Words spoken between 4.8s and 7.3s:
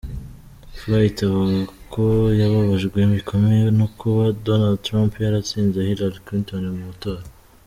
Trump yaratsinze Hillary Clinton mu matora.